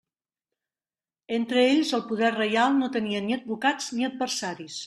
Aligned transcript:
Entre 1.37 1.65
ells 1.75 1.93
el 1.99 2.03
poder 2.09 2.33
reial 2.39 2.75
no 2.81 2.91
tenia 2.99 3.23
ni 3.29 3.39
advocats 3.39 3.95
ni 3.99 4.13
adversaris. 4.13 4.79